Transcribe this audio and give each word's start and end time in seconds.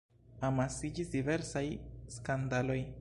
Amasiĝis 0.47 1.11
diversaj 1.17 1.63
skandaloj. 2.17 2.81